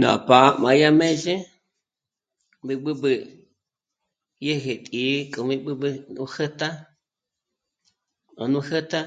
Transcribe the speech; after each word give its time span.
Ná 0.00 0.10
pá'a 0.28 0.48
má 0.62 0.70
yá 0.80 0.90
mêzhe, 0.98 1.34
mí 2.66 2.74
b'ǚb'ü 2.84 3.12
dyä̀jä 4.42 4.74
tǐ'i 4.86 5.06
k'o 5.32 5.40
mí 5.48 5.56
b'ǚb'ü 5.64 5.88
ó 6.24 6.26
jä̀tja, 6.34 6.68
nájnú 8.36 8.60
jä̀'tja 8.68 9.00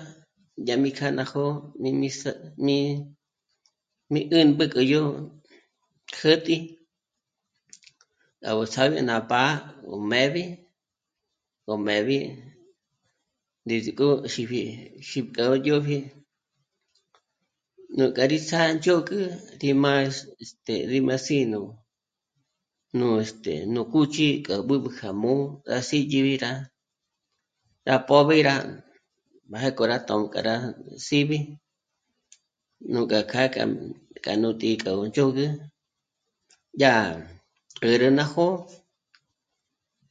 dyà 0.65 0.75
mí 0.81 0.89
kjâ'a 0.97 1.15
ná 1.17 1.23
jó'o 1.31 1.53
míjmi 1.81 2.09
sä... 2.09 2.15
sä̀t'ä, 2.19 3.03
mí 4.13 4.21
'ä̀mbä 4.31 4.65
k'o 4.73 4.81
yó 4.95 5.03
kjä̀tji 6.17 6.57
rá 8.43 8.51
gó 8.57 8.63
sâgü 8.73 8.99
ná 9.09 9.15
pá'a 9.31 9.53
o 9.93 9.95
mé'b'i, 10.11 10.43
gó 11.67 11.73
mé'b'i 11.87 12.17
ndízik'o 13.65 14.07
xípji, 14.33 14.63
xí 15.07 15.19
k'a 15.35 15.43
o 15.53 15.55
ndzhôji. 15.59 15.99
Nú 17.97 18.05
k'a 18.15 18.23
rí 18.31 18.39
sā̂ch'ok'ü 18.49 19.21
má... 19.83 19.91
rí 20.91 20.99
má 20.99 21.07
m'á 21.07 21.15
s'í' 21.25 21.45
nú... 21.53 21.61
nú 22.97 23.07
este... 23.23 23.53
nú 23.73 23.81
kúch'i 23.93 24.27
k'a 24.45 24.55
b'ǚb'ü 24.67 24.89
kja 24.97 25.09
mū̀'ū 25.21 25.45
gá 25.67 25.77
s'ídyi 25.87 26.19
mbé 26.25 26.35
rá... 26.45 26.51
rá 27.87 27.95
pô'b'ü 28.07 28.43
rá 28.47 28.55
má 29.51 29.57
jânk'o 29.63 29.83
rá 29.91 29.97
tö̌mbe 30.07 30.27
kja 30.33 30.55
s'íb'i, 31.05 31.39
nújka 32.91 33.19
kjâ'a 33.31 33.63
kja 34.23 34.33
nú 34.41 34.49
tǐ'i 34.59 34.75
kja 34.83 34.91
gú 34.97 35.05
ndzhûgü 35.09 35.45
yá 36.81 36.93
'ä̀rä 37.81 38.09
ná 38.17 38.25
jó'o 38.33 38.65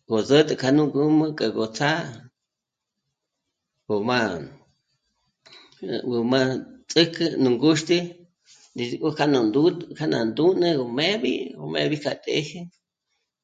gó 0.08 0.16
zǘtü 0.28 0.54
kja 0.62 0.68
nú 0.76 0.82
ngǔm'ü 0.88 1.26
k'a 1.38 1.46
gó 1.56 1.64
ts'á'a 1.76 2.04
gó 3.88 3.96
má... 4.08 4.18
gó 6.10 6.18
má... 6.32 6.40
ts'ǘkjü 6.92 7.26
ngûxt'i 7.40 7.98
ndízik'o 8.74 9.08
kja 9.16 9.26
nú 9.32 9.40
ndù... 9.48 9.62
kja 9.96 10.06
ná 10.12 10.20
ndùjme 10.28 10.68
rú 10.78 10.84
mé'b'i, 10.98 11.34
rú 11.58 11.66
mé'b'i, 11.74 11.96
k'a 12.04 12.12
të́jë 12.24 12.62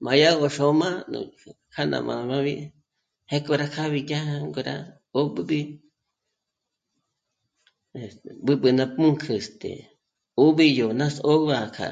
má 0.05 0.13
yá 0.23 0.31
gó 0.41 0.47
xôm'a 0.57 0.91
kja 1.73 1.83
ná 1.91 1.99
má 2.05 2.15
mé'b'i 2.29 2.55
pjéko 3.29 3.53
rá 3.61 3.67
kjâbi 3.75 4.01
yá... 4.11 4.21
ngó 4.45 4.61
rá 4.69 4.75
'ö́b'übi 5.15 5.61
es... 7.97 8.13
b'ǚb'ü 8.45 8.69
ná 8.77 8.85
pǔnk'ü 8.95 9.33
este... 9.41 9.73
'ùb'i 10.37 10.67
yó 10.79 10.93
ná 10.99 11.07
só'o 11.17 11.49
gá 11.51 11.61
kja, 11.77 11.89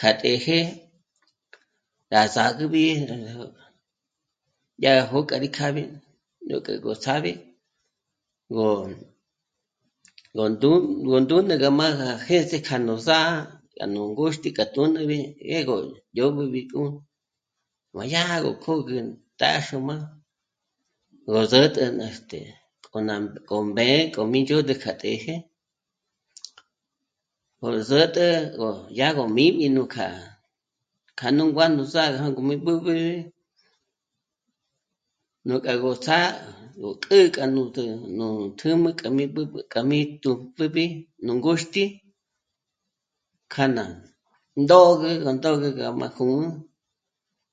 kja 0.00 0.10
të̌jë 0.20 0.60
rá 2.12 2.20
zàgübi, 2.34 2.82
yá 4.82 4.90
rá 4.96 5.04
jókò 5.12 5.36
ná 5.36 5.42
rí 5.42 5.48
kjâbi, 5.56 5.82
rä́k'ä 6.48 6.72
nú 6.80 6.94
ts'ábi 7.04 7.32
gó... 8.54 8.68
gó 10.34 10.46
ndú... 10.50 10.70
gó 11.08 11.16
ndú 11.22 11.36
né'e 11.46 11.58
ná 11.62 11.70
má'a 11.78 11.94
gá 12.00 12.12
jês'e 12.26 12.58
kja 12.66 12.76
ró 12.88 12.96
zà'a 13.06 13.36
yá 13.78 13.84
nú 13.92 14.10
ngúxti 14.10 14.48
kja 14.56 14.64
tùnüjnubi 14.74 15.62
gó 15.68 15.76
ñó'o 15.86 15.94
yó 16.18 16.24
nú 16.34 16.42
b'íjtu 16.52 16.82
má 17.94 18.02
yá 18.14 18.24
gó 18.44 18.52
kö̌gü 18.64 18.98
tá 19.38 19.48
xûm'a 19.66 19.96
ró 21.32 21.42
zä̀t'ä 21.52 21.86
este... 22.08 22.40
k'o 22.90 23.58
mbé 23.70 23.86
k'o 24.14 24.22
mí 24.30 24.42
ndzhôd'ü 24.42 24.74
kja 24.82 24.92
të̌jë 24.98 25.36
Kjo 27.58 27.66
rú 27.74 27.82
zä̀tä 27.90 28.26
o 28.66 28.66
yá 28.98 29.06
gó 29.16 29.24
míjmi 29.36 29.66
nú 29.76 29.82
kjâ'a, 29.94 30.22
kja 31.18 31.28
nú 31.36 31.42
nguá'a 31.48 31.72
nú 31.76 31.82
zá'a 31.94 32.28
gó 32.36 32.42
mí 32.48 32.56
b'ǚb'ü, 32.64 32.94
nú 35.48 35.54
k'a 35.64 35.74
gó 35.82 35.92
ts'á 36.04 36.20
gó 36.76 36.90
k'ǘ'ü 37.02 37.46
nú 38.18 38.26
tujm'ü 38.58 38.90
kja 39.00 39.08
mí 39.16 39.24
b'ǚb'ü 39.34 39.58
kja 39.72 39.80
mí 39.90 39.98
tùjpjübi 40.22 40.84
nú 41.24 41.32
ngûxti 41.40 41.84
kja 43.52 43.64
ná 43.76 43.84
ndôge, 44.62 45.10
ná 45.24 45.30
ndôge 45.38 45.68
gá 45.78 45.86
má 46.00 46.06
hùmü 46.16 46.48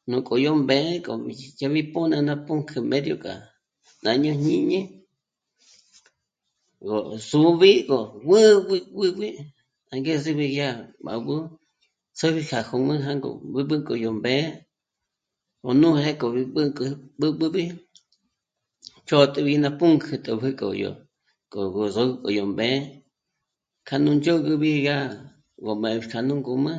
nú 0.10 0.18
k'o 0.26 0.36
yó 0.46 0.52
mbé 0.64 0.78
k'o 1.06 1.14
'íxchimi 1.30 1.82
pǘnü 1.92 2.08
ná, 2.10 2.18
ná 2.28 2.36
pǔnk'ü 2.46 2.78
mério 2.92 3.16
kja 3.24 3.36
pa 4.02 4.12
yó 4.24 4.32
jñíñi 4.44 4.80
gó 6.88 6.98
sǔb'i 7.30 7.72
gó 7.90 8.00
b'ǚ... 8.28 8.40
b'ǚb'ü 8.96 9.28
angezeji 9.94 10.48
yá 10.60 10.70
má 11.06 11.14
gú 11.26 11.38
tsǜri 12.18 12.42
kja 12.50 12.60
hùm'ü 12.70 12.96
gú 13.24 13.30
b'ǚb'ü 13.54 13.76
k'o 13.88 13.94
yó 14.04 14.12
mbé 14.20 14.34
'ùnü 15.68 15.88
pjéko 15.96 16.28
mí 16.36 16.44
bûnk'o 16.54 16.86
b'ǚb'übi 17.20 17.64
chôtübi 19.08 19.54
ná 19.64 19.70
pǔnk'ü 19.80 20.16
yó... 20.84 20.92
k'o 21.52 21.62
yó 21.76 21.86
sǔmpjü 21.96 22.30
yó 22.40 22.46
mbé'e, 22.54 22.80
kja 23.88 23.96
nú 24.04 24.12
ndzhúgübi 24.18 24.72
à 24.96 24.98
kja 26.12 26.20
nú 26.28 26.34
ngǔm'ü 26.42 26.74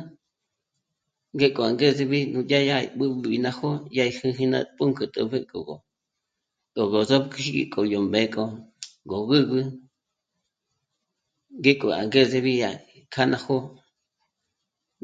ngéko 1.35 1.61
angezebi 1.69 2.19
dyá, 2.49 2.59
dyá 2.67 2.77
b'ǚbi 2.97 3.37
ná 3.45 3.51
jó'o 3.57 3.75
ya 3.97 4.03
í 4.09 4.11
síji 4.19 4.45
ná 4.53 4.59
pǔnk'ü 4.77 5.05
tòpjü 5.13 5.39
k'o 5.49 5.59
gó, 5.67 5.75
k'o 6.73 6.83
gó 6.91 6.99
sôpk'uji 7.09 7.61
k'o 7.73 7.81
yó 7.93 7.99
mbék'o 8.09 8.45
gó 9.09 9.17
b'ǚb'ü, 9.29 9.59
ngéko 11.61 11.87
angezebi 12.01 12.53
kja 13.13 13.23
ná 13.31 13.37
jó'o 13.45 13.61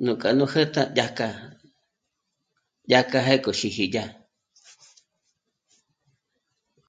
núkja 0.03 0.29
nú 0.37 0.45
jä̀t'ä 0.53 0.81
k'a 1.17 1.27
yó, 1.39 1.45
dyä̀jkja 2.89 3.19
'é'e 3.27 3.37
kjo 3.43 3.51
xíji 3.59 3.85
dyá 3.93 4.05